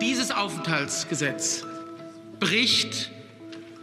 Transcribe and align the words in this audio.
Dieses 0.00 0.30
Aufenthaltsgesetz 0.30 1.64
bricht 2.40 3.10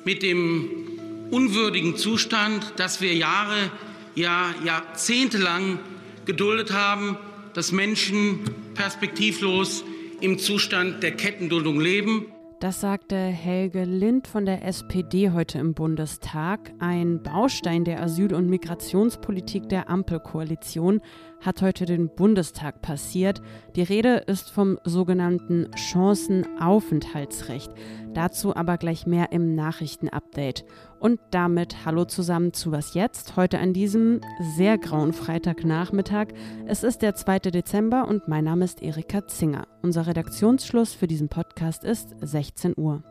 mit 0.04 0.22
dem 0.22 1.30
unwürdigen 1.32 1.96
Zustand, 1.96 2.74
dass 2.78 3.02
wir 3.02 3.14
Jahre, 3.14 3.72
ja 4.16 4.54
jahrzehntelang 4.66 5.80
geduldet 6.26 6.72
haben, 6.74 7.18
dass 7.54 7.72
Menschen 7.72 8.40
perspektivlos 8.74 9.84
im 10.20 10.40
Zustand 10.40 11.04
der 11.04 11.12
Kettenduldung 11.12 11.80
leben. 11.80 12.26
Das 12.60 12.82
sagte 12.82 13.16
Helge 13.16 13.84
Lind 13.84 14.28
von 14.28 14.48
der 14.48 14.66
SPD 14.66 15.30
heute 15.30 15.60
im 15.60 15.76
Bundestag. 15.76 16.74
Ein 16.80 17.22
Baustein 17.22 17.86
der 17.86 18.02
Asyl- 18.02 18.34
und 18.34 18.50
Migrationspolitik 18.50 19.70
der 19.70 19.92
Ampelkoalition 19.92 21.02
hat 21.42 21.62
heute 21.62 21.86
den 21.86 22.10
Bundestag 22.10 22.82
passiert. 22.82 23.42
Die 23.76 23.84
Rede 23.84 24.24
ist 24.28 24.50
vom 24.50 24.80
sogenannten 24.84 25.70
Chancenaufenthaltsrecht. 25.76 27.72
Dazu 28.14 28.56
aber 28.56 28.78
gleich 28.78 29.06
mehr 29.06 29.32
im 29.32 29.56
Nachrichtenupdate. 29.56 30.66
Und 31.00 31.20
damit 31.32 31.86
hallo 31.86 32.06
zusammen 32.06 32.54
zu 32.54 32.72
Was 32.72 32.96
jetzt? 32.96 33.36
Heute 33.36 33.60
an 33.60 33.74
diesem 33.74 34.22
sehr 34.56 34.78
grauen 34.78 35.14
Freitagnachmittag. 35.14 36.30
Es 36.66 36.84
ist 36.84 37.02
der 37.02 37.16
2. 37.16 37.40
Dezember 37.40 38.08
und 38.08 38.28
mein 38.28 38.46
Name 38.46 38.66
ist 38.66 38.82
Erika 38.82 39.28
Zinger. 39.28 39.68
Unser 39.84 40.08
Redaktionsschluss 40.08 40.94
für 40.94 41.08
diesen 41.08 41.30
Podcast 41.30 41.84
ist 41.84 42.16
16 42.22 42.74
Uhr. 42.78 43.04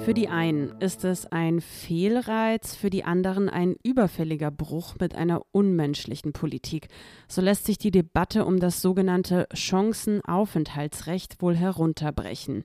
Für 0.00 0.14
die 0.14 0.28
einen 0.28 0.70
ist 0.80 1.04
es 1.04 1.26
ein 1.26 1.60
Fehlreiz, 1.60 2.74
für 2.74 2.88
die 2.88 3.04
anderen 3.04 3.50
ein 3.50 3.76
überfälliger 3.84 4.50
Bruch 4.50 4.94
mit 4.98 5.14
einer 5.14 5.42
unmenschlichen 5.52 6.32
Politik. 6.32 6.88
So 7.28 7.42
lässt 7.42 7.66
sich 7.66 7.76
die 7.76 7.90
Debatte 7.90 8.46
um 8.46 8.58
das 8.58 8.80
sogenannte 8.80 9.46
Chancenaufenthaltsrecht 9.52 11.42
wohl 11.42 11.54
herunterbrechen. 11.54 12.64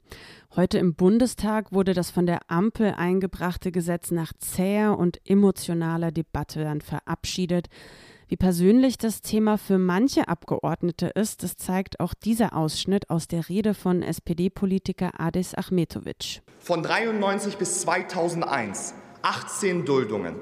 Heute 0.55 0.77
im 0.77 0.95
Bundestag 0.95 1.73
wurde 1.73 1.93
das 1.93 2.09
von 2.09 2.25
der 2.25 2.39
Ampel 2.49 2.93
eingebrachte 2.95 3.73
Gesetz 3.73 4.11
nach 4.11 4.31
zäher 4.39 4.97
und 4.97 5.19
emotionaler 5.25 6.11
Debatte 6.11 6.63
dann 6.63 6.79
verabschiedet. 6.79 7.67
Wie 8.27 8.37
persönlich 8.37 8.97
das 8.97 9.21
Thema 9.21 9.59
für 9.59 9.77
manche 9.77 10.27
Abgeordnete 10.27 11.07
ist, 11.13 11.43
das 11.43 11.57
zeigt 11.57 11.99
auch 11.99 12.15
dieser 12.15 12.55
Ausschnitt 12.55 13.11
aus 13.11 13.27
der 13.27 13.47
Rede 13.49 13.75
von 13.75 14.01
SPD-Politiker 14.01 15.11
Adis 15.19 15.53
Achmetovic. 15.53 16.41
Von 16.59 16.81
93 16.81 17.57
bis 17.57 17.81
2001 17.81 18.95
18 19.21 19.85
Duldungen. 19.85 20.35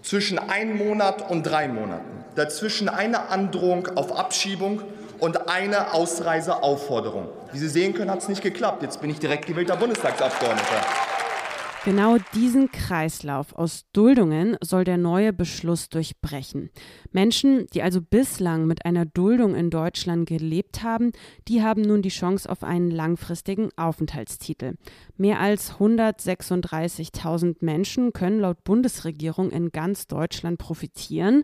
Zwischen 0.00 0.38
einem 0.38 0.78
Monat 0.78 1.30
und 1.30 1.42
drei 1.42 1.68
Monaten. 1.68 2.24
Dazwischen 2.34 2.88
eine 2.88 3.28
Androhung 3.28 3.88
auf 3.88 4.16
Abschiebung 4.16 4.80
und 5.18 5.50
eine 5.50 5.92
Ausreiseaufforderung. 5.92 7.28
Wie 7.52 7.58
Sie 7.58 7.68
sehen 7.68 7.92
können, 7.92 8.10
hat 8.10 8.20
es 8.20 8.28
nicht 8.28 8.42
geklappt. 8.42 8.82
Jetzt 8.82 9.02
bin 9.02 9.10
ich 9.10 9.18
direkt 9.18 9.46
gewählter 9.46 9.76
Bundestagsabgeordneter. 9.76 11.11
Genau 11.84 12.16
diesen 12.32 12.70
Kreislauf 12.70 13.56
aus 13.56 13.86
Duldungen 13.92 14.56
soll 14.60 14.84
der 14.84 14.98
neue 14.98 15.32
Beschluss 15.32 15.88
durchbrechen. 15.88 16.70
Menschen, 17.10 17.66
die 17.74 17.82
also 17.82 18.00
bislang 18.00 18.68
mit 18.68 18.84
einer 18.84 19.04
Duldung 19.04 19.56
in 19.56 19.68
Deutschland 19.68 20.28
gelebt 20.28 20.84
haben, 20.84 21.10
die 21.48 21.60
haben 21.60 21.82
nun 21.82 22.00
die 22.00 22.10
Chance 22.10 22.48
auf 22.48 22.62
einen 22.62 22.92
langfristigen 22.92 23.70
Aufenthaltstitel. 23.76 24.74
Mehr 25.16 25.40
als 25.40 25.72
136.000 25.72 27.56
Menschen 27.64 28.12
können 28.12 28.38
laut 28.38 28.62
Bundesregierung 28.62 29.50
in 29.50 29.70
ganz 29.70 30.06
Deutschland 30.06 30.58
profitieren. 30.58 31.42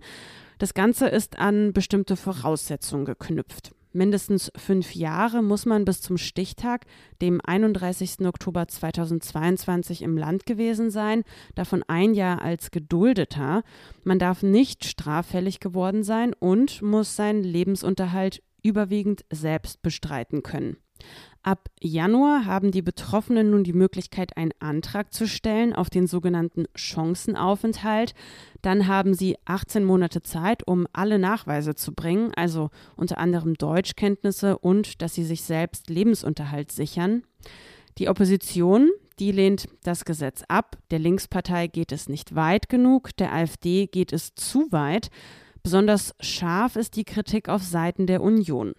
Das 0.58 0.72
Ganze 0.72 1.08
ist 1.08 1.40
an 1.40 1.72
bestimmte 1.72 2.14
Voraussetzungen 2.14 3.06
geknüpft. 3.06 3.72
Mindestens 3.98 4.52
fünf 4.56 4.94
Jahre 4.94 5.42
muss 5.42 5.66
man 5.66 5.84
bis 5.84 6.00
zum 6.00 6.18
Stichtag, 6.18 6.86
dem 7.20 7.40
31. 7.44 8.20
Oktober 8.26 8.68
2022, 8.68 10.02
im 10.02 10.16
Land 10.16 10.46
gewesen 10.46 10.92
sein, 10.92 11.24
davon 11.56 11.82
ein 11.88 12.14
Jahr 12.14 12.40
als 12.40 12.70
Geduldeter. 12.70 13.64
Man 14.04 14.20
darf 14.20 14.44
nicht 14.44 14.84
straffällig 14.84 15.58
geworden 15.58 16.04
sein 16.04 16.32
und 16.32 16.80
muss 16.80 17.16
seinen 17.16 17.42
Lebensunterhalt 17.42 18.40
überwiegend 18.62 19.24
selbst 19.32 19.82
bestreiten 19.82 20.44
können. 20.44 20.76
Ab 21.42 21.68
Januar 21.80 22.44
haben 22.46 22.72
die 22.72 22.82
Betroffenen 22.82 23.50
nun 23.50 23.64
die 23.64 23.72
Möglichkeit, 23.72 24.36
einen 24.36 24.52
Antrag 24.58 25.14
zu 25.14 25.26
stellen 25.26 25.72
auf 25.72 25.88
den 25.88 26.06
sogenannten 26.06 26.66
Chancenaufenthalt. 26.74 28.14
Dann 28.60 28.88
haben 28.88 29.14
sie 29.14 29.36
18 29.44 29.84
Monate 29.84 30.22
Zeit, 30.22 30.66
um 30.66 30.86
alle 30.92 31.18
Nachweise 31.18 31.74
zu 31.74 31.94
bringen, 31.94 32.32
also 32.34 32.70
unter 32.96 33.18
anderem 33.18 33.54
Deutschkenntnisse 33.54 34.58
und 34.58 35.00
dass 35.00 35.14
sie 35.14 35.24
sich 35.24 35.42
selbst 35.42 35.88
Lebensunterhalt 35.88 36.72
sichern. 36.72 37.22
Die 37.98 38.08
Opposition, 38.08 38.90
die 39.18 39.32
lehnt 39.32 39.68
das 39.84 40.04
Gesetz 40.04 40.42
ab. 40.48 40.76
Der 40.90 40.98
Linkspartei 40.98 41.66
geht 41.68 41.92
es 41.92 42.08
nicht 42.08 42.34
weit 42.34 42.68
genug, 42.68 43.16
der 43.16 43.32
AfD 43.32 43.86
geht 43.86 44.12
es 44.12 44.34
zu 44.34 44.70
weit. 44.70 45.10
Besonders 45.68 46.14
scharf 46.18 46.76
ist 46.76 46.96
die 46.96 47.04
Kritik 47.04 47.50
auf 47.50 47.62
Seiten 47.62 48.06
der 48.06 48.22
Union. 48.22 48.72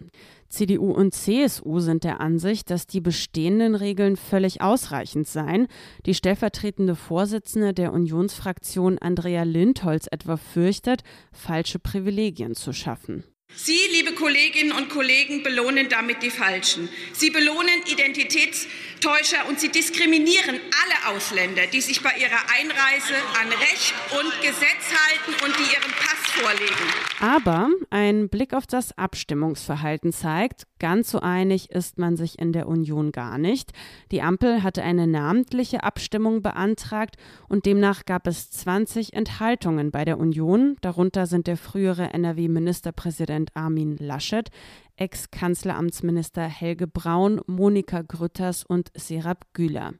CDU 0.48 0.90
und 0.90 1.14
CSU 1.14 1.78
sind 1.78 2.02
der 2.02 2.20
Ansicht, 2.20 2.68
dass 2.68 2.88
die 2.88 3.00
bestehenden 3.00 3.76
Regeln 3.76 4.16
völlig 4.16 4.60
ausreichend 4.60 5.28
seien. 5.28 5.68
Die 6.04 6.14
stellvertretende 6.14 6.96
Vorsitzende 6.96 7.74
der 7.74 7.92
Unionsfraktion 7.92 8.98
Andrea 8.98 9.44
Lindholz 9.44 10.08
etwa 10.10 10.36
fürchtet, 10.36 11.02
falsche 11.30 11.78
Privilegien 11.78 12.56
zu 12.56 12.72
schaffen. 12.72 13.22
Sie, 13.54 13.78
liebe 13.92 14.12
Kolleginnen 14.14 14.72
und 14.72 14.88
Kollegen, 14.88 15.42
belohnen 15.42 15.88
damit 15.88 16.22
die 16.22 16.30
Falschen. 16.30 16.88
Sie 17.12 17.30
belohnen 17.30 17.82
Identitätstäuscher 17.86 19.46
und 19.48 19.60
Sie 19.60 19.68
diskriminieren 19.68 20.58
alle 20.82 21.14
Ausländer, 21.14 21.66
die 21.66 21.80
sich 21.80 22.02
bei 22.02 22.10
ihrer 22.18 22.40
Einreise 22.58 23.14
an 23.40 23.48
Recht 23.48 23.94
und 24.18 24.32
Gesetz 24.40 24.86
halten 24.90 25.44
und 25.44 25.54
die 25.58 25.74
ihren 25.74 25.92
Pass 25.92 26.30
vorlegen. 26.40 26.74
Aber 27.20 27.68
ein 27.90 28.28
Blick 28.28 28.54
auf 28.54 28.66
das 28.66 28.96
Abstimmungsverhalten 28.96 30.12
zeigt, 30.12 30.62
ganz 30.80 31.12
so 31.12 31.20
einig 31.20 31.70
ist 31.70 31.98
man 31.98 32.16
sich 32.16 32.40
in 32.40 32.52
der 32.52 32.66
Union 32.66 33.12
gar 33.12 33.38
nicht. 33.38 33.72
Die 34.10 34.22
Ampel 34.22 34.64
hatte 34.64 34.82
eine 34.82 35.06
namentliche 35.06 35.84
Abstimmung 35.84 36.42
beantragt 36.42 37.16
und 37.48 37.66
demnach 37.66 38.04
gab 38.04 38.26
es 38.26 38.50
20 38.50 39.12
Enthaltungen 39.12 39.92
bei 39.92 40.04
der 40.04 40.18
Union. 40.18 40.76
Darunter 40.80 41.26
sind 41.26 41.46
der 41.46 41.56
frühere 41.56 42.12
NRW-Ministerpräsident 42.12 43.54
Armin 43.54 43.96
Laschet, 43.98 44.50
Ex-Kanzleramtsminister 44.96 46.42
Helge 46.42 46.86
Braun, 46.86 47.40
Monika 47.46 48.02
Grütters 48.02 48.64
und 48.64 48.90
Serap 48.96 49.46
Güler. 49.52 49.92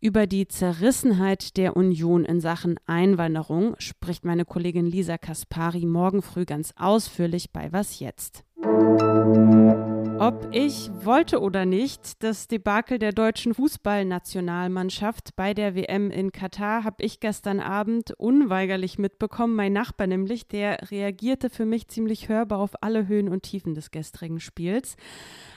Über 0.00 0.26
die 0.26 0.46
Zerrissenheit 0.46 1.56
der 1.56 1.78
Union 1.78 2.26
in 2.26 2.38
Sachen 2.38 2.78
Einwanderung 2.86 3.74
spricht 3.78 4.26
meine 4.26 4.44
Kollegin 4.44 4.84
Lisa 4.84 5.16
Kaspari 5.16 5.86
morgen 5.86 6.20
früh 6.20 6.44
ganz 6.44 6.74
ausführlich 6.76 7.52
bei 7.52 7.72
Was 7.72 8.00
jetzt. 8.00 8.44
Ob 10.26 10.48
ich 10.52 10.90
wollte 11.04 11.42
oder 11.42 11.66
nicht, 11.66 12.22
das 12.22 12.48
Debakel 12.48 12.98
der 12.98 13.12
deutschen 13.12 13.52
Fußballnationalmannschaft 13.52 15.36
bei 15.36 15.52
der 15.52 15.74
WM 15.74 16.10
in 16.10 16.32
Katar 16.32 16.82
habe 16.82 17.04
ich 17.04 17.20
gestern 17.20 17.60
Abend 17.60 18.14
unweigerlich 18.16 18.96
mitbekommen. 18.98 19.54
Mein 19.54 19.74
Nachbar 19.74 20.06
nämlich, 20.06 20.48
der 20.48 20.90
reagierte 20.90 21.50
für 21.50 21.66
mich 21.66 21.88
ziemlich 21.88 22.30
hörbar 22.30 22.60
auf 22.60 22.82
alle 22.82 23.06
Höhen 23.06 23.28
und 23.28 23.42
Tiefen 23.42 23.74
des 23.74 23.90
gestrigen 23.90 24.40
Spiels. 24.40 24.96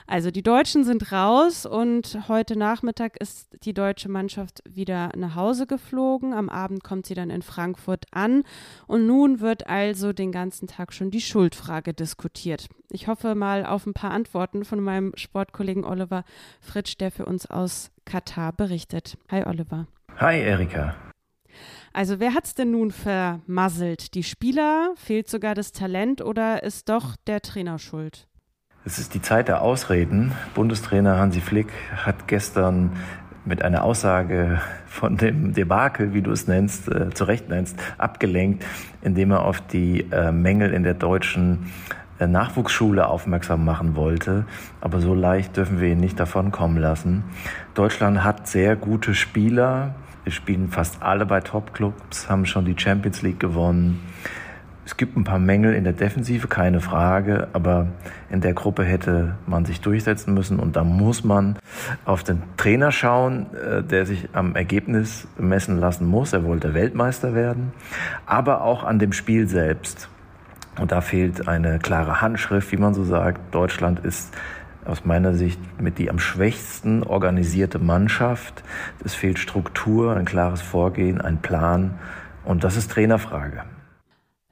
Also 0.06 0.32
die 0.32 0.44
Deutschen 0.44 0.86
sind 0.86 1.12
raus 1.12 1.66
und 1.66 2.18
heute 2.30 2.58
Nachmittag 2.58 3.18
ist 3.22 3.50
die 3.66 3.74
deutsche 3.74 4.08
Mannschaft 4.08 4.64
wieder 4.66 5.12
nach 5.18 5.36
Hause 5.36 5.68
geflogen. 5.68 6.34
Am 6.34 6.48
Abend 6.48 6.82
kommt 6.82 7.06
sie 7.06 7.14
dann 7.14 7.30
in 7.30 7.42
Frankfurt 7.42 8.06
an 8.12 8.44
und 8.88 9.06
nun 9.06 9.42
wird 9.42 9.68
also 9.68 10.14
den 10.14 10.32
ganzen 10.32 10.68
Tag 10.68 10.94
schon 10.94 11.12
die 11.12 11.20
Schuldfrage 11.20 11.94
diskutiert. 11.94 12.70
Ich 12.90 13.10
hoffe 13.10 13.36
mal 13.36 13.66
auf 13.66 13.86
ein 13.86 13.94
paar 13.94 14.12
Antworten 14.12 14.57
von 14.66 14.82
meinem 14.82 15.14
Sportkollegen 15.16 15.84
Oliver 15.84 16.24
Fritsch, 16.62 16.98
der 17.00 17.12
für 17.12 17.26
uns 17.26 17.46
aus 17.50 17.92
Katar 18.06 18.54
berichtet. 18.54 19.18
Hi 19.30 19.44
Oliver. 19.46 19.88
Hi 20.18 20.40
Erika. 20.40 20.96
Also 21.94 22.20
wer 22.20 22.34
hat's 22.34 22.54
denn 22.54 22.72
nun 22.72 22.92
vermasselt? 22.92 24.14
Die 24.14 24.24
Spieler? 24.24 24.94
Fehlt 24.96 25.30
sogar 25.30 25.56
das 25.56 25.72
Talent 25.72 26.22
oder 26.22 26.64
ist 26.64 26.90
doch 26.90 27.16
der 27.28 27.42
Trainer 27.42 27.80
schuld? 27.80 28.28
Es 28.86 29.00
ist 29.00 29.14
die 29.14 29.22
Zeit 29.22 29.48
der 29.48 29.62
Ausreden. 29.62 30.32
Bundestrainer 30.54 31.18
Hansi 31.18 31.42
Flick 31.42 31.68
hat 31.96 32.28
gestern 32.28 32.92
mit 33.44 33.62
einer 33.62 33.84
Aussage 33.84 34.62
von 34.86 35.18
dem 35.18 35.54
Debakel, 35.54 36.14
wie 36.14 36.22
du 36.22 36.32
es 36.32 36.48
nennst, 36.48 36.88
äh, 36.88 37.10
zu 37.14 37.24
Recht 37.24 37.50
nennst, 37.50 37.80
abgelenkt, 37.98 38.66
indem 39.02 39.32
er 39.32 39.46
auf 39.46 39.62
die 39.62 40.02
äh, 40.12 40.32
Mängel 40.32 40.74
in 40.74 40.84
der 40.84 40.94
deutschen 40.94 41.72
Nachwuchsschule 42.26 43.08
aufmerksam 43.08 43.64
machen 43.64 43.96
wollte. 43.96 44.46
Aber 44.82 45.00
so 45.00 45.14
leicht 45.14 45.56
dürfen 45.56 45.80
wir 45.80 45.90
ihn 45.90 46.00
nicht 46.00 46.20
davonkommen 46.20 46.78
lassen. 46.78 47.24
Deutschland 47.76 48.24
hat 48.24 48.48
sehr 48.48 48.76
gute 48.76 49.14
Spieler. 49.14 49.94
Wir 50.24 50.32
spielen 50.32 50.70
fast 50.70 51.04
alle 51.04 51.28
bei 51.28 51.42
Top-Clubs, 51.42 52.30
haben 52.30 52.48
schon 52.48 52.66
die 52.66 52.76
Champions 52.78 53.22
League 53.22 53.40
gewonnen. 53.40 54.02
Es 54.88 54.96
gibt 54.96 55.18
ein 55.18 55.26
paar 55.26 55.38
Mängel 55.38 55.74
in 55.74 55.84
der 55.84 55.92
Defensive, 55.92 56.48
keine 56.48 56.80
Frage, 56.80 57.50
aber 57.52 57.88
in 58.30 58.40
der 58.40 58.54
Gruppe 58.54 58.86
hätte 58.86 59.36
man 59.46 59.66
sich 59.66 59.82
durchsetzen 59.82 60.34
müssen 60.34 60.60
und 60.60 60.78
da 60.78 60.86
muss 60.86 61.26
man 61.26 61.58
auf 62.06 62.24
den 62.24 62.42
Trainer 62.56 62.94
schauen, 62.94 63.48
äh, 63.54 63.84
der 63.84 64.06
sich 64.06 64.30
am 64.32 64.56
Ergebnis 64.56 65.28
messen 65.38 65.78
lassen 65.78 66.08
muss. 66.08 66.32
Er 66.32 66.46
wollte 66.46 66.74
Weltmeister 66.74 67.36
werden, 67.36 67.74
aber 68.26 68.62
auch 68.62 68.86
an 68.86 68.98
dem 68.98 69.12
Spiel 69.12 69.50
selbst. 69.50 70.08
Und 70.80 70.92
da 70.92 71.02
fehlt 71.02 71.48
eine 71.48 71.80
klare 71.80 72.22
Handschrift, 72.22 72.72
wie 72.72 72.78
man 72.78 72.94
so 72.94 73.04
sagt. 73.04 73.54
Deutschland 73.54 74.00
ist 74.00 74.36
aus 74.86 75.06
meiner 75.06 75.34
Sicht 75.34 75.60
mit 75.82 75.98
die 75.98 76.10
am 76.10 76.20
schwächsten 76.20 77.04
organisierte 77.04 77.80
Mannschaft. 77.80 78.64
Es 79.04 79.16
fehlt 79.16 79.40
Struktur, 79.40 80.16
ein 80.16 80.26
klares 80.26 80.62
Vorgehen, 80.62 81.20
ein 81.20 81.42
Plan. 81.42 82.00
Und 82.46 82.64
das 82.64 82.78
ist 82.78 82.92
Trainerfrage. 82.92 83.64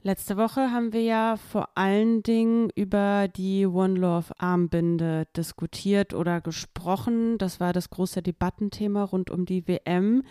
Letzte 0.02 0.36
Woche 0.36 0.70
haben 0.70 0.92
wir 0.92 1.02
ja 1.02 1.36
vor 1.36 1.70
allen 1.74 2.22
Dingen 2.22 2.70
über 2.76 3.26
die 3.26 3.66
One 3.66 3.98
Love 3.98 4.32
Armbinde 4.38 5.26
diskutiert 5.36 6.14
oder 6.14 6.40
gesprochen. 6.40 7.38
Das 7.38 7.58
war 7.58 7.72
das 7.72 7.90
große 7.90 8.22
Debattenthema 8.22 9.02
rund 9.02 9.30
um 9.30 9.46
die 9.46 9.66
WM. 9.66 10.22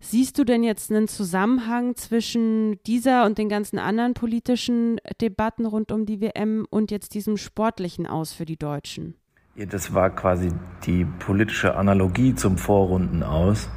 Siehst 0.00 0.38
du 0.38 0.44
denn 0.44 0.62
jetzt 0.62 0.90
einen 0.90 1.08
Zusammenhang 1.08 1.96
zwischen 1.96 2.80
dieser 2.84 3.26
und 3.26 3.36
den 3.36 3.48
ganzen 3.48 3.78
anderen 3.78 4.14
politischen 4.14 5.00
Debatten 5.20 5.66
rund 5.66 5.90
um 5.90 6.06
die 6.06 6.20
WM 6.20 6.66
und 6.70 6.90
jetzt 6.90 7.14
diesem 7.14 7.36
sportlichen 7.36 8.06
Aus 8.06 8.32
für 8.32 8.44
die 8.44 8.56
Deutschen? 8.56 9.14
Ja, 9.56 9.66
das 9.66 9.92
war 9.92 10.10
quasi 10.10 10.50
die 10.86 11.04
politische 11.04 11.74
Analogie 11.74 12.34
zum 12.36 12.58
Vorrunden 12.58 13.24
aus. 13.24 13.68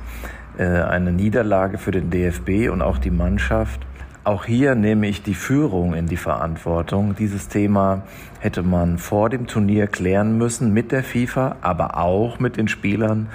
Äh, 0.59 0.65
eine 0.65 1.11
Niederlage 1.11 1.79
für 1.79 1.89
den 1.89 2.11
DFB 2.11 2.69
und 2.71 2.83
auch 2.83 2.99
die 2.99 3.09
Mannschaft 3.09 3.81
auch 4.23 4.45
hier 4.45 4.75
nehme 4.75 5.07
ich 5.07 5.23
die 5.23 5.33
Führung 5.33 5.95
in 5.95 6.05
die 6.05 6.17
Verantwortung. 6.17 7.15
Dieses 7.15 7.47
Thema 7.47 8.03
hätte 8.39 8.61
man 8.61 8.99
vor 8.99 9.31
dem 9.31 9.47
Turnier 9.47 9.87
klären 9.87 10.37
müssen 10.37 10.71
mit 10.73 10.91
der 10.91 11.03
FIFA, 11.03 11.55
aber 11.61 11.97
auch 11.97 12.37
mit 12.37 12.55
den 12.55 12.67
Spielern. 12.67 13.29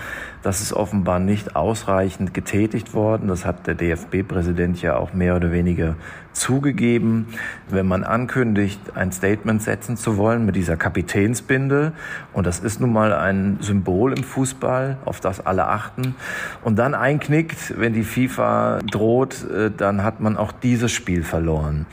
Das 0.46 0.60
ist 0.60 0.72
offenbar 0.72 1.18
nicht 1.18 1.56
ausreichend 1.56 2.32
getätigt 2.32 2.94
worden. 2.94 3.26
Das 3.26 3.44
hat 3.44 3.66
der 3.66 3.74
DFB-Präsident 3.74 4.80
ja 4.80 4.96
auch 4.96 5.12
mehr 5.12 5.34
oder 5.34 5.50
weniger 5.50 5.96
zugegeben. 6.32 7.26
Wenn 7.68 7.88
man 7.88 8.04
ankündigt, 8.04 8.78
ein 8.94 9.10
Statement 9.10 9.60
setzen 9.60 9.96
zu 9.96 10.18
wollen 10.18 10.46
mit 10.46 10.54
dieser 10.54 10.76
Kapitänsbinde, 10.76 11.94
und 12.32 12.46
das 12.46 12.60
ist 12.60 12.80
nun 12.80 12.92
mal 12.92 13.12
ein 13.12 13.58
Symbol 13.60 14.12
im 14.16 14.22
Fußball, 14.22 14.98
auf 15.04 15.18
das 15.18 15.44
alle 15.44 15.66
achten, 15.66 16.14
und 16.62 16.78
dann 16.78 16.94
einknickt, 16.94 17.76
wenn 17.80 17.92
die 17.92 18.04
FIFA 18.04 18.82
droht, 18.88 19.50
äh, 19.50 19.72
dann 19.76 20.04
hat 20.04 20.20
man 20.20 20.36
auch 20.36 20.52
dieses 20.52 20.92
Spiel 20.92 21.24
verloren. 21.24 21.86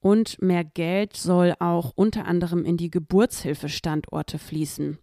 und 0.00 0.40
mehr 0.40 0.64
Geld 0.64 1.16
soll 1.16 1.54
auch 1.58 1.92
unter 1.94 2.26
anderem 2.26 2.64
in 2.64 2.76
die 2.76 2.90
Geburtshilfestandorte 2.90 4.38
fließen. 4.38 4.98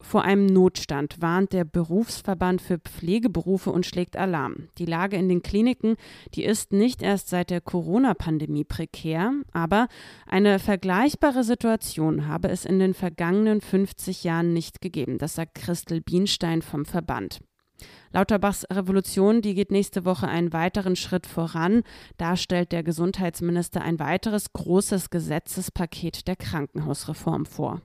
Vor 0.00 0.22
einem 0.22 0.46
Notstand 0.46 1.22
warnt 1.22 1.52
der 1.52 1.64
Berufsverband 1.64 2.60
für 2.60 2.78
Pflegeberufe 2.78 3.70
und 3.70 3.86
schlägt 3.86 4.16
Alarm. 4.16 4.68
Die 4.78 4.84
Lage 4.84 5.16
in 5.16 5.28
den 5.28 5.42
Kliniken, 5.42 5.96
die 6.34 6.44
ist 6.44 6.72
nicht 6.72 7.02
erst 7.02 7.28
seit 7.28 7.50
der 7.50 7.60
Corona-Pandemie 7.60 8.64
prekär, 8.64 9.32
aber 9.52 9.88
eine 10.26 10.58
vergleichbare 10.58 11.44
Situation 11.44 12.28
habe 12.28 12.48
es 12.48 12.64
in 12.64 12.78
den 12.78 12.94
vergangenen 12.94 13.60
50 13.60 14.24
Jahren 14.24 14.52
nicht 14.52 14.80
gegeben. 14.80 15.18
Das 15.18 15.36
sagt 15.36 15.54
Christel 15.54 16.00
Bienstein 16.00 16.60
vom 16.60 16.84
Verband. 16.84 17.40
Lauterbachs 18.12 18.64
Revolution, 18.72 19.42
die 19.42 19.54
geht 19.54 19.70
nächste 19.70 20.04
Woche 20.04 20.28
einen 20.28 20.52
weiteren 20.52 20.96
Schritt 20.96 21.26
voran. 21.26 21.82
Da 22.16 22.36
stellt 22.36 22.72
der 22.72 22.82
Gesundheitsminister 22.82 23.82
ein 23.82 23.98
weiteres 23.98 24.52
großes 24.52 25.10
Gesetzespaket 25.10 26.28
der 26.28 26.36
Krankenhausreform 26.36 27.46
vor. 27.46 27.80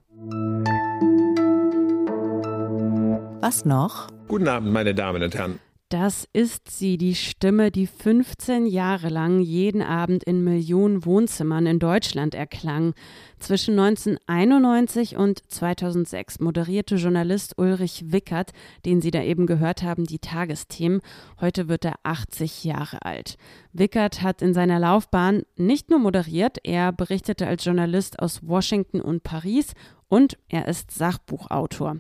Was 3.42 3.66
noch? 3.66 4.08
Guten 4.28 4.48
Abend, 4.48 4.72
meine 4.72 4.94
Damen 4.94 5.24
und 5.24 5.34
Herren. 5.36 5.60
Das 5.90 6.28
ist 6.34 6.70
sie, 6.70 7.00
die 7.00 7.16
Stimme, 7.16 7.72
die 7.72 7.88
15 7.88 8.68
Jahre 8.68 9.10
lang 9.10 9.42
jeden 9.42 9.82
Abend 9.82 10.24
in 10.24 10.44
Millionen 10.44 11.04
Wohnzimmern 11.04 11.66
in 11.66 11.80
Deutschland 11.80 12.36
erklang. 12.36 12.94
Zwischen 13.40 13.80
1991 13.80 15.18
und 15.18 15.42
2006 15.52 16.42
moderierte 16.42 16.98
Journalist 16.98 17.58
Ulrich 17.58 18.12
Wickert, 18.12 18.52
den 18.86 19.02
Sie 19.02 19.10
da 19.10 19.24
eben 19.24 19.48
gehört 19.48 19.82
haben, 19.82 20.04
die 20.04 20.20
Tagesthemen. 20.20 21.02
Heute 21.42 21.68
wird 21.70 21.86
er 21.86 21.96
80 22.04 22.64
Jahre 22.66 23.04
alt. 23.04 23.38
Wickert 23.72 24.22
hat 24.22 24.42
in 24.42 24.54
seiner 24.54 24.80
Laufbahn 24.80 25.44
nicht 25.56 25.90
nur 25.90 26.00
moderiert, 26.00 26.58
er 26.64 26.92
berichtete 26.92 27.48
als 27.48 27.66
Journalist 27.66 28.20
aus 28.20 28.46
Washington 28.48 29.00
und 29.00 29.24
Paris 29.24 29.74
und 30.08 30.38
er 30.50 30.68
ist 30.68 30.92
Sachbuchautor. 30.92 31.98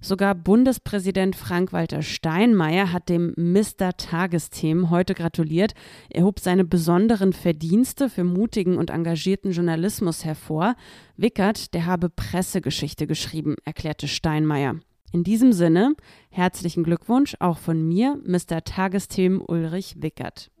Sogar 0.00 0.34
Bundespräsident 0.34 1.36
Frank-Walter 1.36 2.00
Steinmeier 2.00 2.90
hat 2.90 3.10
dem 3.10 3.34
Mr. 3.36 3.96
Tagesthemen 3.96 4.88
heute 4.88 5.14
gratuliert. 5.14 5.74
Er 6.08 6.24
hob 6.24 6.40
seine 6.40 6.64
besonderen 6.64 7.34
Verdienste 7.34 8.08
für 8.08 8.24
mutigen 8.24 8.78
und 8.78 8.88
engagierten 8.88 9.52
Journalismus 9.52 10.24
hervor. 10.24 10.74
Wickert, 11.16 11.74
der 11.74 11.84
habe 11.84 12.08
Pressegeschichte 12.08 13.06
geschrieben, 13.06 13.56
erklärte 13.64 14.08
Steinmeier. 14.08 14.76
In 15.12 15.24
diesem 15.24 15.52
Sinne, 15.52 15.96
herzlichen 16.30 16.84
Glückwunsch 16.84 17.34
auch 17.40 17.58
von 17.58 17.82
mir, 17.82 18.16
Mr. 18.24 18.62
Tagesthemen 18.62 19.40
Ulrich 19.40 19.96
Wickert. 19.98 20.52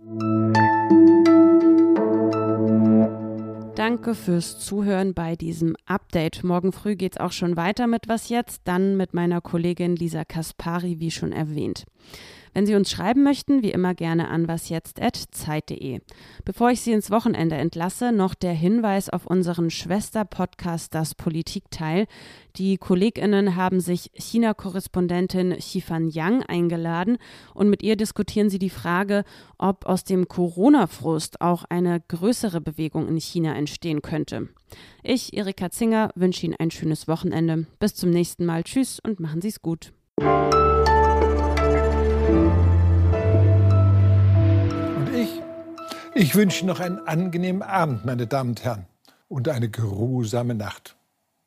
Danke 3.76 4.16
fürs 4.16 4.58
Zuhören 4.58 5.14
bei 5.14 5.36
diesem 5.36 5.76
Update. 5.86 6.42
Morgen 6.42 6.72
früh 6.72 6.96
geht 6.96 7.12
es 7.14 7.20
auch 7.20 7.30
schon 7.30 7.56
weiter 7.56 7.86
mit 7.86 8.08
Was 8.08 8.28
jetzt, 8.28 8.62
dann 8.64 8.96
mit 8.96 9.14
meiner 9.14 9.40
Kollegin 9.40 9.94
Lisa 9.94 10.24
Kaspari, 10.24 10.98
wie 10.98 11.12
schon 11.12 11.30
erwähnt. 11.30 11.86
Wenn 12.52 12.66
Sie 12.66 12.74
uns 12.74 12.90
schreiben 12.90 13.22
möchten, 13.22 13.62
wie 13.62 13.70
immer 13.70 13.94
gerne 13.94 14.28
an 14.28 14.48
wasjetzt.zeit.de. 14.48 16.00
Bevor 16.44 16.70
ich 16.70 16.80
Sie 16.80 16.92
ins 16.92 17.10
Wochenende 17.10 17.56
entlasse, 17.56 18.12
noch 18.12 18.34
der 18.34 18.52
Hinweis 18.52 19.08
auf 19.08 19.26
unseren 19.26 19.70
Schwester-Podcast 19.70 20.94
Das 20.94 21.14
Politikteil. 21.14 22.06
Die 22.56 22.78
KollegInnen 22.78 23.54
haben 23.56 23.80
sich 23.80 24.10
China-Korrespondentin 24.14 25.56
Xifan 25.56 26.08
Yang 26.08 26.42
eingeladen 26.44 27.18
und 27.54 27.70
mit 27.70 27.82
ihr 27.82 27.96
diskutieren 27.96 28.50
sie 28.50 28.58
die 28.58 28.70
Frage, 28.70 29.24
ob 29.58 29.86
aus 29.86 30.04
dem 30.04 30.26
Corona-Frust 30.26 31.40
auch 31.40 31.64
eine 31.68 32.00
größere 32.00 32.60
Bewegung 32.60 33.08
in 33.08 33.18
China 33.18 33.54
entstehen 33.54 34.02
könnte. 34.02 34.48
Ich, 35.02 35.36
Erika 35.36 35.70
Zinger, 35.70 36.10
wünsche 36.14 36.46
Ihnen 36.46 36.56
ein 36.58 36.70
schönes 36.70 37.08
Wochenende. 37.08 37.66
Bis 37.78 37.94
zum 37.94 38.10
nächsten 38.10 38.46
Mal. 38.46 38.64
Tschüss 38.64 39.00
und 39.00 39.20
machen 39.20 39.40
Sie 39.40 39.48
es 39.48 39.62
gut. 39.62 39.92
Und 44.96 45.14
ich? 45.14 45.42
Ich 46.14 46.34
wünsche 46.34 46.66
noch 46.66 46.80
einen 46.80 46.98
angenehmen 47.06 47.62
Abend, 47.62 48.04
meine 48.04 48.26
Damen 48.26 48.50
und 48.50 48.64
Herren, 48.64 48.86
und 49.28 49.48
eine 49.48 49.68
geruhsame 49.68 50.54
Nacht. 50.54 50.96